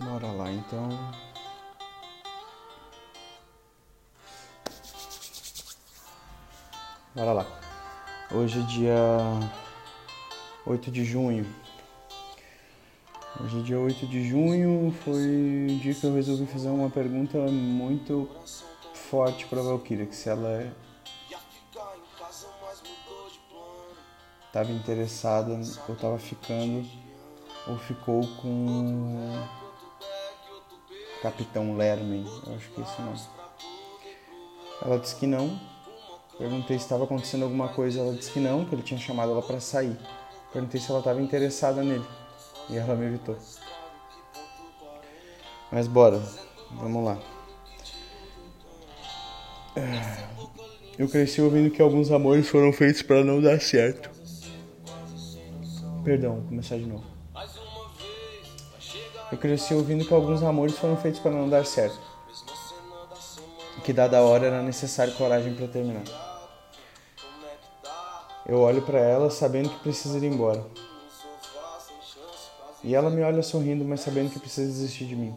[0.00, 0.88] Bora lá então.
[7.14, 7.46] Bora lá.
[8.30, 8.96] Hoje é dia
[10.64, 11.44] 8 de junho.
[13.40, 17.38] Hoje é dia 8 de junho, foi o dia que eu resolvi fazer uma pergunta
[17.50, 18.30] muito
[18.94, 20.70] forte pra Valkyria, que se ela é
[24.52, 26.84] tava interessada ou tava ficando
[27.66, 29.67] ou ficou com
[31.22, 33.20] Capitão Lerman, eu acho que é esse nome.
[34.82, 35.58] Ela disse que não.
[36.38, 39.42] Perguntei se estava acontecendo alguma coisa, ela disse que não, que ele tinha chamado ela
[39.42, 39.98] para sair.
[40.52, 42.04] Perguntei se ela estava interessada nele
[42.70, 43.36] e ela me evitou.
[45.72, 46.22] Mas bora,
[46.70, 47.18] vamos lá.
[50.98, 54.10] Eu cresci ouvindo que alguns amores foram feitos para não dar certo.
[56.04, 57.17] Perdão, vou começar de novo.
[59.30, 61.98] Eu cresci ouvindo que alguns amores foram feitos para não dar certo.
[63.84, 66.02] Que dada a hora era necessário coragem para terminar.
[68.46, 70.64] Eu olho para ela sabendo que precisa ir embora.
[72.82, 75.36] E ela me olha sorrindo, mas sabendo que precisa desistir de mim.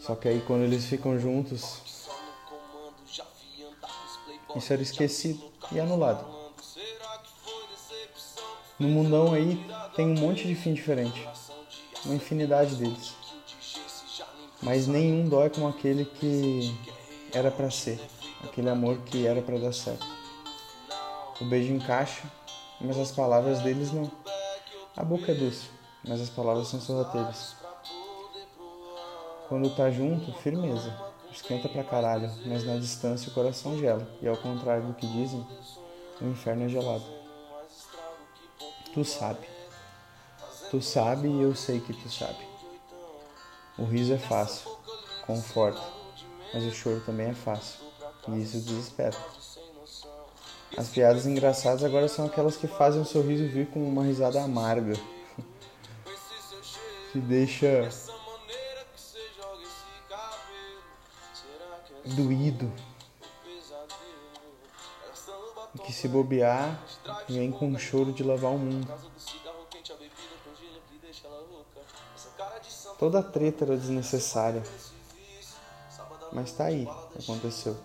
[0.00, 1.80] Só que aí quando eles ficam juntos,
[4.56, 6.39] isso era esquecido e anulado.
[8.80, 9.62] No mundão aí
[9.94, 11.28] tem um monte de fim diferente,
[12.06, 13.14] uma infinidade deles.
[14.62, 16.74] Mas nenhum dói como aquele que
[17.30, 18.00] era para ser,
[18.42, 20.06] aquele amor que era para dar certo.
[21.42, 22.22] O beijo encaixa,
[22.80, 24.10] mas as palavras deles não.
[24.96, 25.68] A boca é doce,
[26.02, 27.56] mas as palavras são sorrateiras.
[29.46, 30.90] Quando tá junto, firmeza.
[31.30, 34.08] Esquenta pra caralho, mas na distância o coração gela.
[34.22, 35.46] E ao contrário do que dizem,
[36.22, 37.19] o inferno é gelado.
[38.92, 39.48] Tu sabe.
[40.70, 42.48] Tu sabe e eu sei que tu sabe.
[43.78, 44.70] O riso é fácil,
[45.26, 45.82] conforta,
[46.52, 47.80] mas o choro também é fácil.
[48.28, 49.16] E isso desespera.
[50.76, 54.94] As piadas engraçadas agora são aquelas que fazem o sorriso vir com uma risada amarga.
[57.12, 57.88] que deixa
[62.04, 62.72] doído.
[65.84, 66.78] Que se bobear,
[67.30, 68.88] vem com um choro de lavar o mundo.
[72.98, 74.62] Toda a treta era desnecessária.
[76.32, 77.76] Mas tá aí, aconteceu.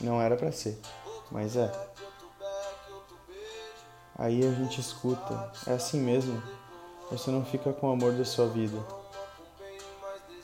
[0.00, 0.78] Não era para ser,
[1.30, 1.70] mas é.
[4.16, 6.42] Aí a gente escuta, é assim mesmo.
[7.10, 8.78] Você não fica com o amor da sua vida.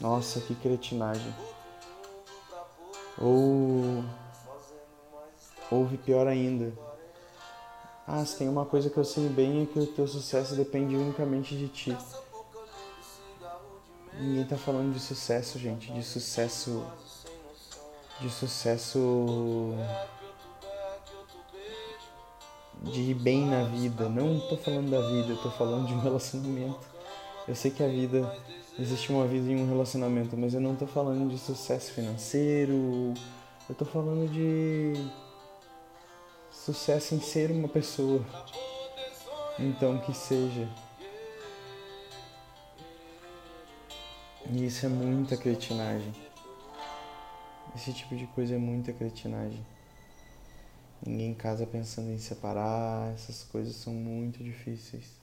[0.01, 1.35] Nossa, que cretinagem.
[3.21, 4.05] Ou
[5.71, 6.73] ouve pior ainda.
[8.11, 10.97] Ah, se tem uma coisa que eu sei bem é que o teu sucesso depende
[10.97, 11.95] unicamente de ti.
[14.19, 16.83] Ninguém tá falando de sucesso, gente, de sucesso
[18.19, 19.75] de sucesso
[22.83, 24.09] de ir bem na vida.
[24.09, 26.81] Não tô falando da vida, tô falando de um relacionamento.
[27.47, 28.35] Eu sei que a vida
[28.79, 33.13] existe uma vida em um relacionamento, mas eu não tô falando de sucesso financeiro.
[33.69, 34.95] Eu tô falando de
[36.51, 38.25] sucesso em ser uma pessoa.
[39.59, 40.69] Então que seja.
[44.51, 46.13] E isso é muita cretinagem.
[47.75, 49.65] Esse tipo de coisa é muita cretinagem.
[51.05, 55.19] Ninguém casa pensando em separar, essas coisas são muito difíceis.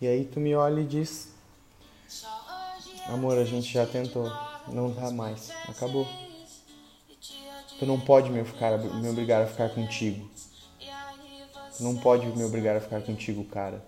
[0.00, 1.32] E aí tu me olha e diz:
[3.06, 4.30] Amor, a gente já tentou,
[4.68, 6.23] não dá mais, acabou.
[7.78, 10.28] Tu não pode me, ficar, me obrigar a ficar contigo.
[11.76, 13.84] Tu não pode me obrigar a ficar contigo, cara.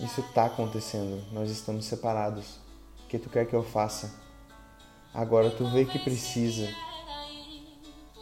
[0.00, 2.56] Isso tá acontecendo, nós estamos separados.
[3.04, 4.12] O que tu quer que eu faça?
[5.14, 6.68] Agora tu vê que precisa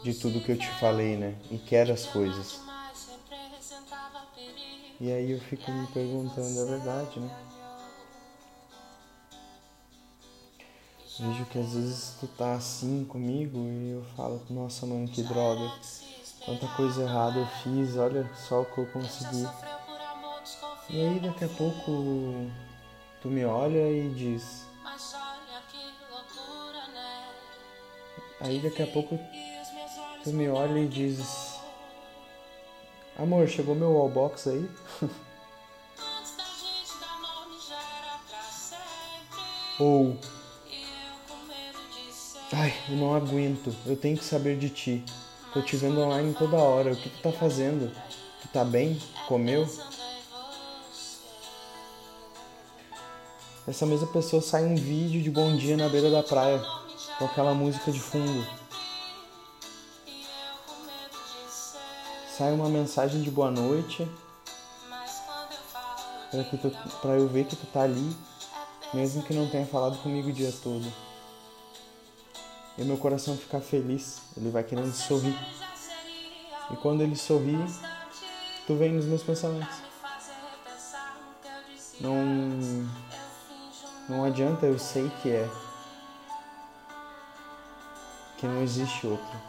[0.03, 1.35] de tudo que eu te falei, né?
[1.49, 2.59] E quer as coisas.
[4.99, 7.29] E aí eu fico me perguntando, é verdade, né?
[11.19, 15.71] Vejo que às vezes tu tá assim comigo e eu falo, nossa mano, que droga.
[16.45, 19.45] Tanta coisa errada eu fiz, olha só o que eu consegui.
[20.89, 22.49] E aí daqui a pouco
[23.21, 24.65] tu me olha e diz.
[28.39, 29.19] Aí daqui a pouco
[30.23, 31.59] tu me olha e diz.
[33.17, 34.69] Amor, chegou meu wallbox aí?
[39.79, 40.17] Ou.
[42.53, 45.05] Ai, eu não aguento, eu tenho que saber de ti.
[45.53, 46.91] Tô te vendo online toda hora.
[46.91, 47.89] O que tu tá fazendo?
[48.41, 49.01] Tu tá bem?
[49.25, 49.65] Comeu?
[53.65, 56.61] Essa mesma pessoa sai um vídeo de bom dia na beira da praia
[57.17, 58.45] com aquela música de fundo.
[62.37, 64.05] Sai uma mensagem de boa noite
[67.01, 68.13] para eu ver que tu tá ali,
[68.93, 71.10] mesmo que não tenha falado comigo o dia todo.
[72.77, 75.37] E meu coração ficar feliz, ele vai querendo sorrir.
[76.71, 77.57] E quando ele sorri,
[78.65, 79.77] tu vem nos meus pensamentos.
[81.99, 82.89] Não
[84.11, 85.49] não adianta, eu sei que é.
[88.37, 89.39] Que não existe outro.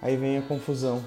[0.00, 1.00] Aí vem a confusão.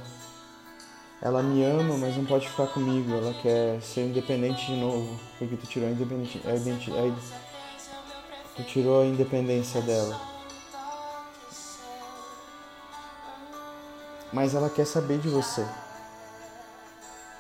[1.22, 3.12] Ela me ama, mas não pode ficar comigo.
[3.12, 5.20] Ela quer ser independente de novo.
[5.38, 6.56] Porque tu tirou a, independente, a,
[8.56, 10.20] tu tirou a independência dela.
[14.32, 15.66] Mas ela quer saber de você.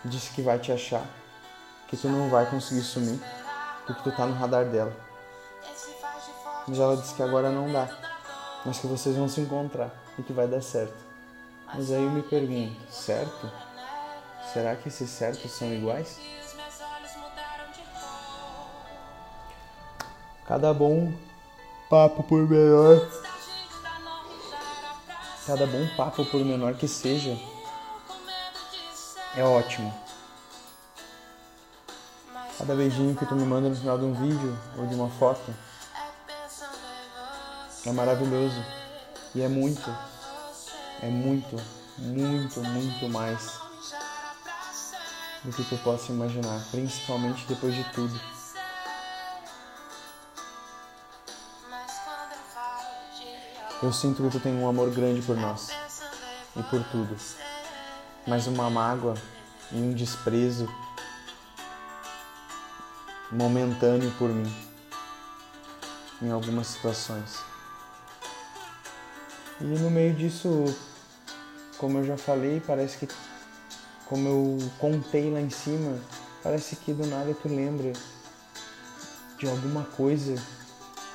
[0.03, 1.05] Disse que vai te achar.
[1.87, 3.19] Que tu não vai conseguir sumir
[3.85, 4.93] porque tu tá no radar dela.
[6.67, 7.87] Mas ela disse que agora não dá,
[8.65, 10.95] mas que vocês vão se encontrar e que vai dar certo.
[11.67, 13.51] Mas aí eu me pergunto, certo?
[14.51, 16.19] Será que esses certos são iguais?
[20.47, 21.11] Cada bom
[21.89, 23.09] papo por menor,
[25.47, 27.35] cada bom papo por menor que seja,
[29.35, 29.91] é ótimo.
[32.59, 35.51] Cada beijinho que tu me manda no final de um vídeo ou de uma foto
[37.83, 38.63] é maravilhoso.
[39.33, 39.89] E é muito,
[41.01, 41.57] é muito,
[41.97, 43.59] muito, muito mais
[45.43, 48.34] do que tu possa imaginar, principalmente depois de tudo.
[53.83, 55.69] Eu sinto que tu tem um amor grande por nós
[56.55, 57.15] e por tudo,
[58.25, 59.15] mas uma mágoa
[59.71, 60.67] e um desprezo
[63.31, 64.51] momentâneo por mim
[66.21, 67.43] em algumas situações.
[69.59, 70.65] E no meio disso,
[71.77, 73.13] como eu já falei, parece que
[74.05, 75.99] como eu contei lá em cima,
[76.41, 77.91] parece que do nada tu lembra
[79.37, 80.35] de alguma coisa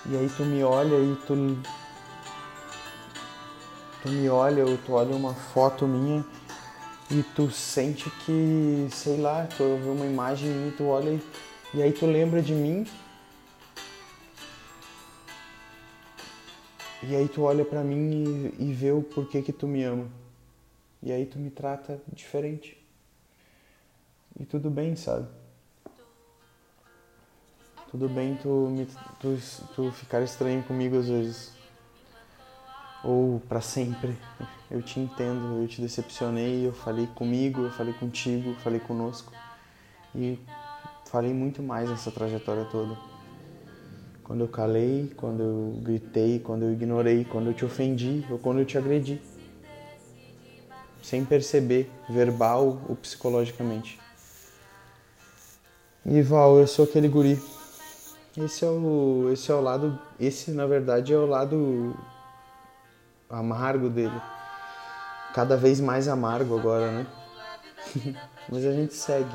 [0.07, 1.35] e aí tu me olha e tu
[4.03, 6.25] tu me olha ou tu olha uma foto minha
[7.11, 11.21] e tu sente que, sei lá, tu vê uma imagem e tu olha
[11.73, 12.87] e aí tu lembra de mim.
[17.03, 20.09] E aí tu olha para mim e, e vê o porquê que tu me ama.
[21.03, 22.77] E aí tu me trata diferente.
[24.39, 25.27] E tudo bem, sabe?
[27.91, 28.87] Tudo bem tu, me,
[29.19, 29.39] tu,
[29.75, 31.60] tu ficar estranho comigo às vezes.
[33.03, 34.17] Ou para sempre.
[34.71, 39.33] Eu te entendo, eu te decepcionei, eu falei comigo, eu falei contigo, eu falei conosco.
[40.15, 40.39] E
[41.07, 42.97] falei muito mais nessa trajetória toda.
[44.23, 48.61] Quando eu calei, quando eu gritei, quando eu ignorei, quando eu te ofendi ou quando
[48.61, 49.21] eu te agredi.
[51.03, 53.99] Sem perceber, verbal ou psicologicamente.
[56.07, 57.43] E Val, eu sou aquele guri.
[58.39, 61.97] Esse é o, esse é o lado, esse na verdade é o lado
[63.31, 64.21] amargo dele.
[65.35, 67.07] Cada vez mais amargo agora, né?
[68.51, 69.31] Mas a gente segue.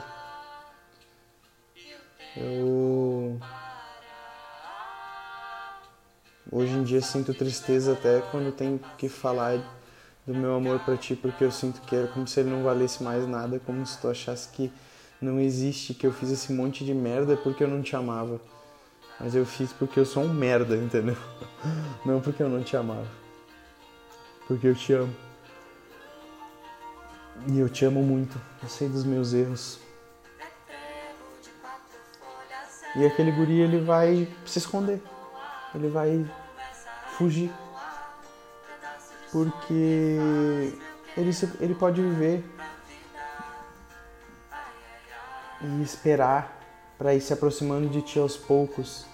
[2.36, 3.40] Eu
[6.52, 9.58] hoje em dia sinto tristeza até quando tenho que falar
[10.28, 13.02] do meu amor para ti, porque eu sinto que é como se ele não valesse
[13.04, 14.72] mais nada, como se tu achasse que
[15.22, 18.42] não existe, que eu fiz esse monte de merda porque eu não te amava.
[19.20, 21.16] Mas eu fiz porque eu sou um merda, entendeu?
[22.06, 23.25] Não porque eu não te amava.
[24.48, 25.16] Porque eu te amo.
[27.48, 28.40] E eu te amo muito.
[28.62, 29.80] Eu sei dos meus erros.
[32.96, 35.02] E aquele guri ele vai se esconder.
[35.74, 36.26] Ele vai
[37.18, 37.52] fugir.
[39.32, 40.24] Porque
[41.18, 42.44] ele, ele pode viver
[45.62, 46.62] e esperar
[46.98, 49.06] para ir se aproximando de ti aos poucos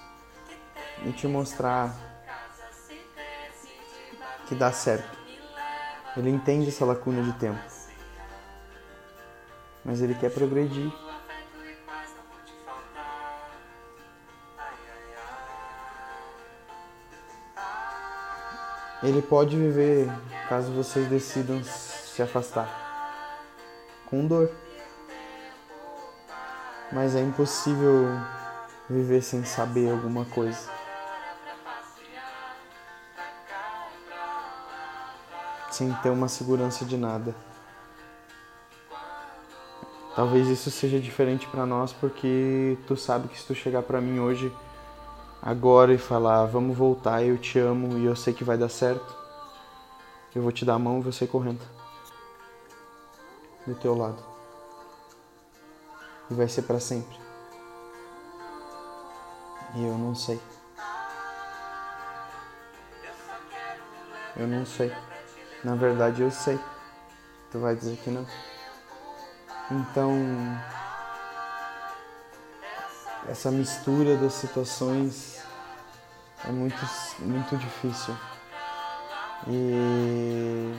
[1.06, 1.96] e te mostrar
[4.48, 5.21] que dá certo.
[6.18, 7.60] Ele entende essa lacuna de tempo.
[9.84, 10.92] Mas ele quer progredir.
[19.04, 20.12] ele pode viver
[20.48, 22.70] caso vocês decidam se afastar
[24.06, 24.52] com dor.
[26.92, 28.06] Mas é impossível
[28.90, 30.70] viver sem saber alguma coisa.
[35.72, 37.34] Sem ter uma segurança de nada.
[40.16, 44.20] Talvez isso seja diferente para nós porque tu sabe que se tu chegar para mim
[44.20, 44.54] hoje
[45.42, 49.16] agora e falar, vamos voltar, eu te amo e eu sei que vai dar certo,
[50.36, 51.62] eu vou te dar a mão e você correndo
[53.66, 54.22] do teu lado.
[56.30, 57.20] E vai ser para sempre.
[59.76, 60.40] E eu não sei.
[64.36, 64.92] Eu não sei.
[65.64, 66.60] Na verdade, eu sei.
[67.52, 68.26] Tu vai dizer que não.
[69.70, 70.12] Então,
[73.30, 75.42] essa mistura das situações
[76.44, 76.76] é muito,
[77.20, 78.16] muito difícil
[79.48, 80.74] e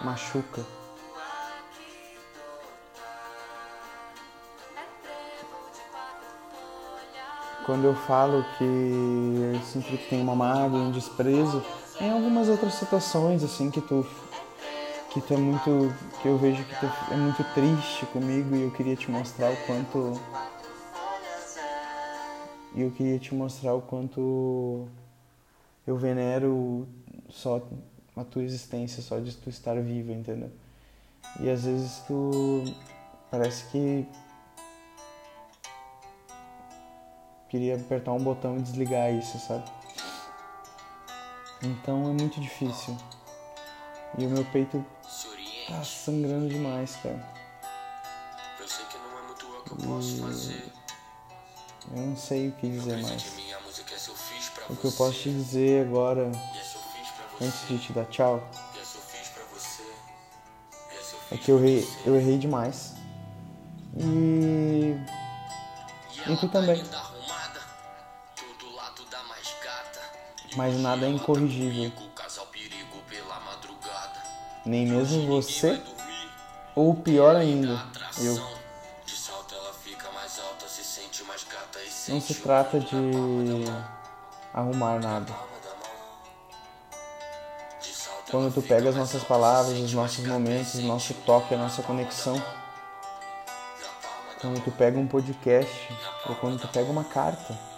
[0.00, 0.64] machuca.
[7.66, 11.64] Quando eu falo que eu sinto que tem uma mágoa, um desprezo,
[12.00, 14.06] em algumas outras situações assim que tu
[15.12, 18.70] que tu é muito que eu vejo que tu é muito triste comigo e eu
[18.72, 20.20] queria te mostrar o quanto
[22.74, 24.88] e eu queria te mostrar o quanto
[25.86, 26.88] eu venero
[27.30, 27.62] só
[28.16, 30.50] a tua existência, só de tu estar vivo, entendeu?
[31.40, 32.64] E às vezes tu
[33.30, 34.06] parece que
[37.48, 39.64] queria apertar um botão e desligar isso, sabe?
[41.64, 42.96] Então é muito difícil.
[44.18, 44.84] E o meu peito
[45.68, 47.34] tá sangrando demais, cara.
[48.60, 50.72] Eu sei que não é muito o que eu posso fazer.
[51.90, 53.24] Eu não sei o que dizer mais.
[54.68, 56.30] O que eu posso te dizer agora,
[57.40, 58.42] antes de te dar tchau,
[61.30, 62.94] é que eu errei, eu errei demais.
[63.96, 64.94] E.
[66.26, 66.82] E tu também.
[70.56, 71.92] Mas nada é incorrigível.
[74.64, 75.82] Nem mesmo você,
[76.74, 77.86] ou pior ainda,
[78.18, 78.54] eu.
[82.08, 82.96] Não se trata de
[84.52, 85.32] arrumar nada.
[88.30, 92.42] Quando tu pega as nossas palavras, os nossos momentos, o nosso toque, a nossa conexão.
[94.40, 95.88] Quando tu pega um podcast,
[96.26, 97.73] ou quando tu pega uma carta.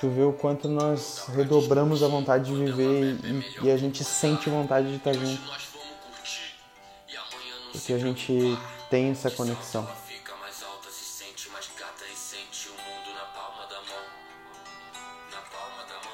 [0.00, 4.50] Tu vê o quanto nós redobramos a vontade de viver e, e a gente sente
[4.50, 5.66] vontade de estar junto
[7.86, 8.58] porque a gente
[8.90, 9.86] tem essa conexão.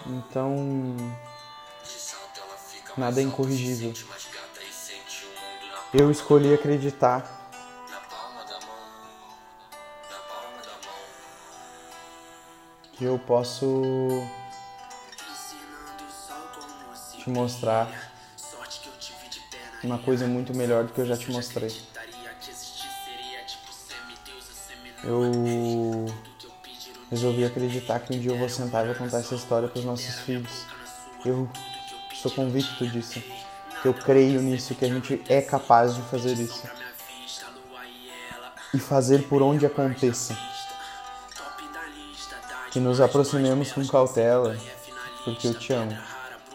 [0.06, 0.96] Então,
[2.96, 3.94] nada é incorrigível.
[5.94, 7.41] Eu escolhi acreditar
[13.02, 13.82] que eu posso
[17.18, 17.90] te mostrar
[19.82, 21.76] uma coisa muito melhor do que eu já te mostrei.
[25.02, 26.06] Eu
[27.10, 29.84] resolvi acreditar que um dia eu vou sentar e vou contar essa história para os
[29.84, 30.64] nossos filhos.
[31.24, 31.50] Eu
[32.14, 33.20] sou convicto disso.
[33.84, 36.68] Eu creio nisso, que a gente é capaz de fazer isso.
[38.72, 40.51] E fazer por onde aconteça.
[42.72, 44.56] Que nos aproximemos com cautela,
[45.24, 45.96] porque eu te amo.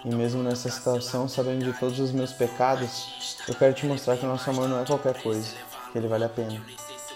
[0.04, 4.26] E mesmo nessa situação, sabendo de todos os meus pecados, eu quero te mostrar que
[4.26, 5.54] o nosso amor não é qualquer coisa,
[5.92, 6.60] que ele vale a pena,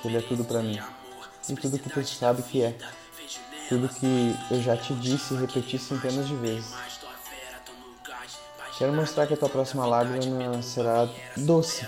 [0.02, 0.80] que ele é tudo para mim.
[1.50, 2.78] E tudo que tu sabe que é.
[3.70, 6.72] Tudo que eu já te disse e repeti centenas de vezes.
[8.78, 11.88] Quero mostrar que a tua próxima lágrima será doce.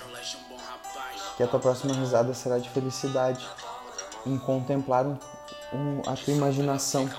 [1.37, 3.45] Que a tua próxima risada será de felicidade.
[4.25, 5.05] Em contemplar
[5.73, 7.09] um, um, a tua imaginação.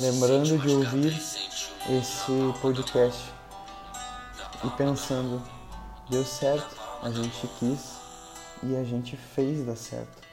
[0.00, 1.12] Lembrando de ouvir
[1.90, 3.32] esse podcast
[4.64, 5.42] e pensando,
[6.08, 7.96] deu certo, a gente quis
[8.62, 10.28] e a gente fez dar certo.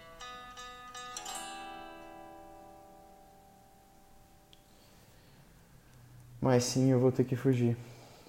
[6.39, 7.75] Mas sim, eu vou ter que fugir,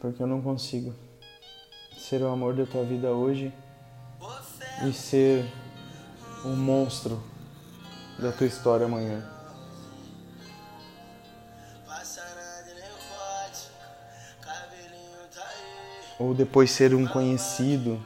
[0.01, 0.95] porque eu não consigo
[1.99, 3.53] ser o amor da tua vida hoje
[4.87, 5.45] e ser
[6.45, 7.23] o monstro
[8.19, 9.37] da tua história amanhã.
[16.19, 18.03] ou depois ser um conhecido,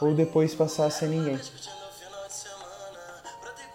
[0.00, 1.38] ou depois passar a ser ninguém.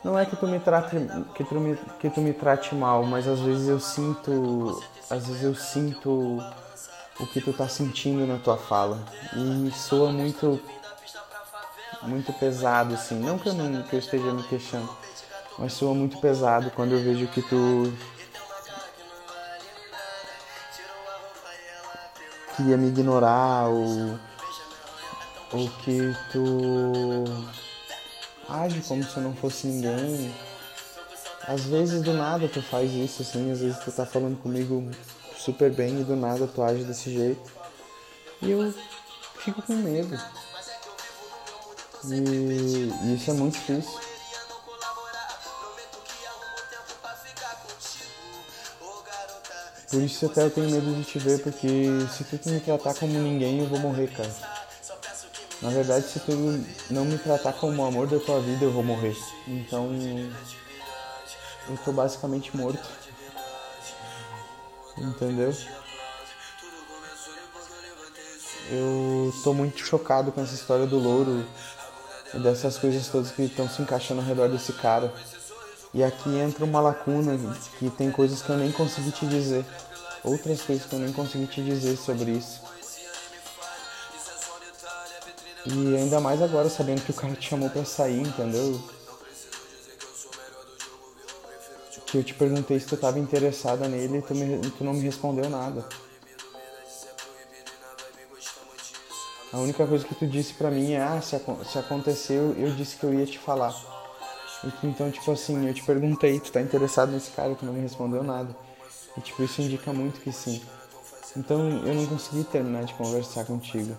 [0.04, 0.96] Não é que tu me trate
[1.36, 5.44] que tu me, que tu me trate mal, mas às vezes eu sinto, às vezes
[5.44, 6.42] eu sinto
[7.20, 8.98] o que tu tá sentindo na tua fala
[9.36, 10.60] e soa muito
[12.04, 14.90] muito pesado assim, não que eu não que eu esteja me queixando,
[15.58, 17.94] Mas soa muito pesado quando eu vejo que tu
[22.56, 24.20] queria me ignorar ou,
[25.54, 27.26] ou que tu
[28.50, 30.34] age como se eu não fosse ninguém.
[31.48, 34.90] Às vezes do nada tu faz isso assim, às vezes tu tá falando comigo
[35.38, 37.52] super bem e do nada tu age desse jeito.
[38.42, 38.74] E eu
[39.38, 40.18] fico com medo.
[42.06, 44.00] E, isso é muito difícil.
[49.90, 53.12] Por isso até eu tenho medo de te ver, porque se tu me tratar como
[53.14, 54.30] ninguém, eu vou morrer, cara.
[55.62, 56.32] Na verdade, se tu
[56.92, 59.18] não me tratar como o amor da tua vida, eu vou morrer.
[59.48, 59.90] Então,
[61.68, 62.88] eu tô basicamente morto.
[64.98, 65.54] Entendeu?
[68.70, 71.46] Eu tô muito chocado com essa história do louro
[72.34, 75.14] e dessas coisas todas que estão se encaixando ao redor desse cara.
[75.94, 77.38] E aqui entra uma lacuna
[77.80, 79.66] que tem coisas que eu nem consegui te dizer.
[80.24, 82.62] Outras coisas que eu nem consegui te dizer sobre isso.
[85.66, 88.82] E ainda mais agora, sabendo que o cara te chamou pra sair, entendeu?
[92.06, 95.02] Que eu te perguntei se tu tava interessada nele e tu, me, tu não me
[95.02, 95.86] respondeu nada.
[99.52, 102.96] A única coisa que tu disse pra mim é, ah, se, se aconteceu, eu disse
[102.98, 103.74] que eu ia te falar.
[104.84, 108.24] Então, tipo assim, eu te perguntei, tu tá interessado nesse cara, tu não me respondeu
[108.24, 108.56] nada.
[109.18, 110.62] E, tipo, isso indica muito que sim.
[111.36, 113.98] Então, eu não consegui terminar de conversar contigo.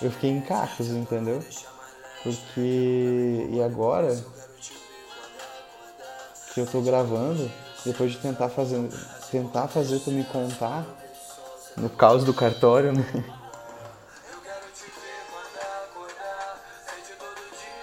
[0.00, 1.44] Eu fiquei em cacos, entendeu?
[2.22, 3.48] Porque...
[3.50, 4.24] E agora
[6.54, 7.50] que eu tô gravando,
[7.84, 8.88] depois de tentar fazer,
[9.30, 10.86] tentar fazer tu me contar,
[11.76, 13.04] no caos do cartório, né?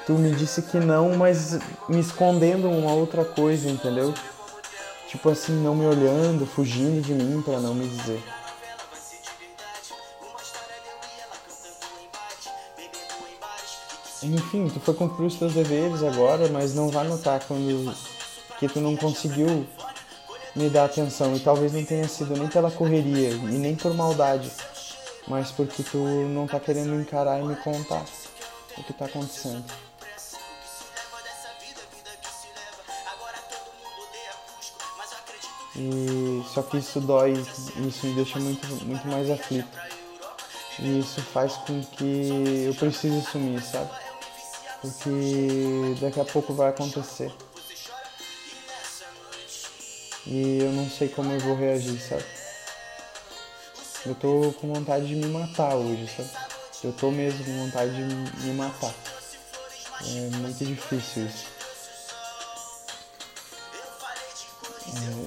[0.10, 4.12] tu me disse que não, mas me escondendo uma outra coisa, entendeu?
[5.08, 8.20] Tipo assim, não me olhando, fugindo de mim para não me dizer.
[14.24, 17.96] Enfim, tu foi cumprir os teus deveres agora, mas não vai notar quando
[18.58, 19.68] que tu não conseguiu
[20.56, 24.52] me dar atenção e talvez não tenha sido nem pela correria e nem por maldade,
[25.28, 28.04] mas porque tu não tá querendo encarar e me contar
[28.76, 29.89] o que tá acontecendo.
[35.76, 39.70] E só que isso dói, isso me deixa muito, muito mais aflito.
[40.80, 43.90] E isso faz com que eu precise sumir, sabe?
[44.82, 47.32] Porque daqui a pouco vai acontecer.
[50.26, 52.26] E eu não sei como eu vou reagir, sabe?
[54.06, 56.30] Eu tô com vontade de me matar hoje, sabe?
[56.84, 58.04] Eu tô mesmo com vontade de
[58.46, 58.94] me matar.
[60.02, 61.59] É muito difícil isso.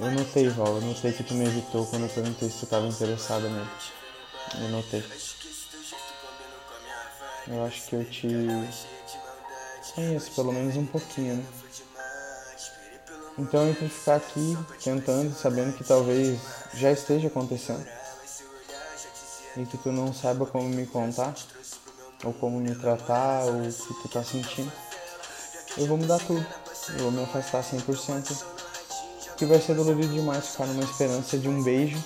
[0.01, 2.87] Eu notei, Val, eu notei que tu me evitou quando eu perguntei se tu estava
[2.87, 3.69] interessada nele.
[4.55, 5.03] Eu notei.
[7.47, 8.27] Eu acho que eu te
[9.95, 11.45] conheço pelo menos um pouquinho, né?
[13.37, 16.39] Então entre ficar aqui tentando, sabendo que talvez
[16.73, 17.85] já esteja acontecendo
[19.57, 21.33] e que tu não saiba como me contar,
[22.23, 24.71] ou como me tratar, ou o que tu tá sentindo,
[25.77, 26.45] eu vou mudar tudo.
[26.89, 28.52] Eu vou me afastar 100%
[29.43, 32.01] que vai ser dolorido demais ficar numa esperança de um beijo.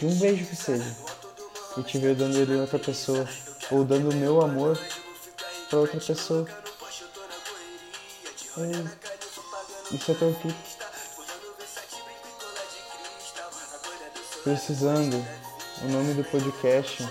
[0.00, 0.96] De um beijo que seja.
[1.76, 3.24] E te ver dando ele a outra pessoa.
[3.70, 4.76] Ou dando o meu amor
[5.70, 6.44] para outra pessoa.
[8.56, 10.54] É, isso é tortura.
[14.42, 15.24] Precisando.
[15.82, 17.08] O nome do podcast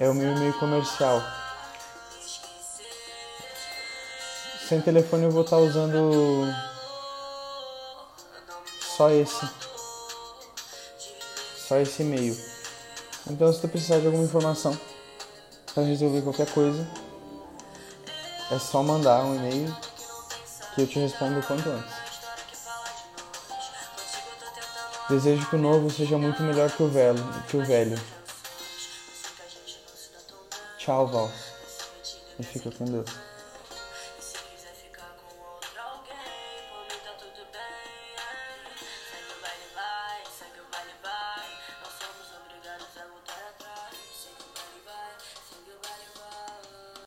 [0.00, 1.45] é o meu e-mail comercial.
[4.68, 6.52] Sem telefone eu vou estar usando
[8.96, 9.48] só esse.
[11.68, 12.36] Só esse e-mail.
[13.30, 14.76] Então se tu precisar de alguma informação
[15.72, 16.84] para resolver qualquer coisa,
[18.50, 19.76] é só mandar um e-mail
[20.74, 21.94] que eu te respondo o quanto antes.
[25.08, 27.22] Desejo que o novo seja muito melhor que o velho.
[27.48, 27.96] Que o velho.
[30.76, 31.30] Tchau, Val.
[32.40, 33.25] E fica com Deus.